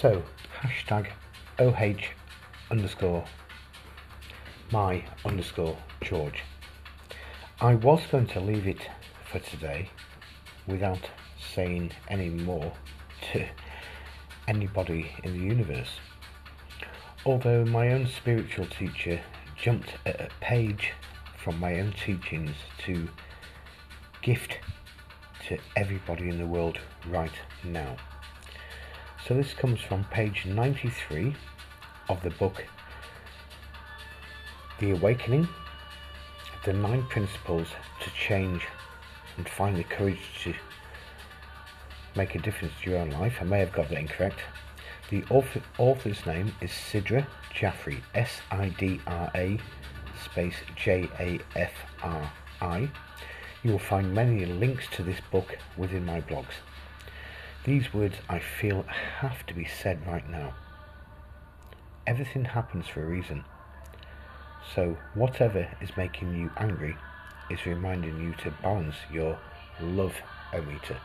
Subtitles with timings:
[0.00, 0.22] So,
[0.60, 1.08] hashtag
[1.58, 2.04] OH
[2.70, 3.24] underscore
[4.70, 6.44] my underscore George.
[7.60, 8.88] I was going to leave it
[9.28, 9.90] for today
[10.68, 11.10] without
[11.52, 12.72] saying any more
[13.32, 13.44] to
[14.46, 15.98] anybody in the universe.
[17.26, 19.20] Although my own spiritual teacher
[19.56, 20.92] jumped at a page
[21.36, 22.54] from my own teachings
[22.84, 23.08] to
[24.22, 24.58] gift
[25.48, 26.78] to everybody in the world
[27.08, 27.34] right
[27.64, 27.96] now.
[29.28, 31.36] So this comes from page 93
[32.08, 32.64] of the book
[34.80, 35.46] The Awakening,
[36.64, 37.68] the nine principles
[38.00, 38.62] to change
[39.36, 40.54] and find the courage to
[42.16, 43.36] make a difference to your own life.
[43.42, 44.38] I may have got that incorrect.
[45.10, 49.58] The author, author's name is Sidra Jafri, S-I-D-R-A
[50.24, 51.30] space J-A-F-R-I.
[53.62, 56.54] You will find many links to this book within my blogs.
[57.64, 58.84] These words I feel
[59.20, 60.54] have to be said right now.
[62.06, 63.44] Everything happens for a reason.
[64.74, 66.96] So whatever is making you angry
[67.50, 69.38] is reminding you to balance your
[69.80, 70.14] love
[70.52, 70.96] o meter.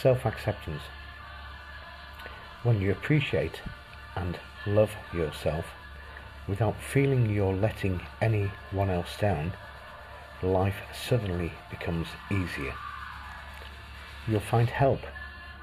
[0.00, 0.82] Self-acceptance.
[2.62, 3.60] When you appreciate
[4.16, 5.66] and love yourself
[6.48, 9.52] without feeling you're letting anyone else down,
[10.42, 12.74] life suddenly becomes easier.
[14.28, 15.00] You'll find help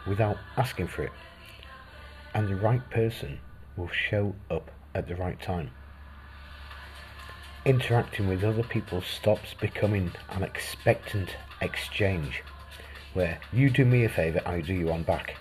[0.05, 1.11] without asking for it,
[2.33, 3.39] and the right person
[3.77, 5.71] will show up at the right time.
[7.65, 12.43] Interacting with other people stops becoming an expectant exchange
[13.13, 15.35] where you do me a favour, I do you one back,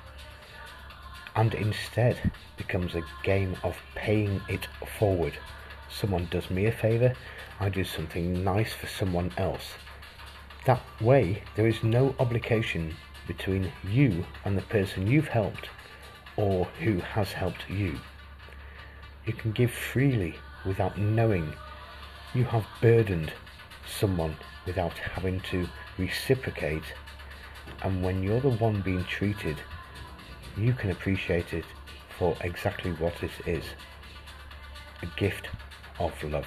[1.36, 4.66] and instead becomes a game of paying it
[4.98, 5.34] forward.
[5.90, 7.14] Someone does me a favour,
[7.60, 9.74] I do something nice for someone else.
[10.68, 12.94] That way, there is no obligation
[13.26, 15.70] between you and the person you've helped
[16.36, 17.98] or who has helped you.
[19.24, 20.34] You can give freely
[20.66, 21.54] without knowing
[22.34, 23.32] you have burdened
[23.86, 24.36] someone
[24.66, 26.84] without having to reciprocate.
[27.82, 29.56] And when you're the one being treated,
[30.54, 31.64] you can appreciate it
[32.18, 33.64] for exactly what it is
[35.00, 35.48] a gift
[35.98, 36.46] of love.